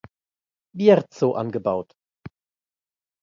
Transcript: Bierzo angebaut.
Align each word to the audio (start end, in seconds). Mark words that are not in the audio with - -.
Bierzo 0.75 1.27
angebaut. 1.35 1.95